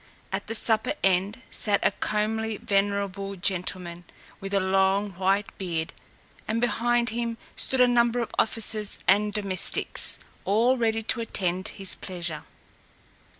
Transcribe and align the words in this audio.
At 0.31 0.47
the 0.47 0.57
upper 0.67 0.93
end 1.03 1.43
sat 1.51 1.85
a 1.85 1.91
comely 1.91 2.57
venerable 2.57 3.35
gentleman, 3.35 4.03
with 4.39 4.51
a 4.51 4.59
long 4.59 5.11
white 5.11 5.55
beard, 5.59 5.93
and 6.47 6.59
behind 6.59 7.09
him 7.09 7.37
stood 7.55 7.81
a 7.81 7.87
number 7.87 8.19
of 8.19 8.33
officers 8.39 8.97
and 9.07 9.31
domestics, 9.31 10.17
all 10.43 10.75
ready 10.75 11.03
to 11.03 11.21
attend 11.21 11.67
his 11.67 11.93
pleasure. 11.93 12.45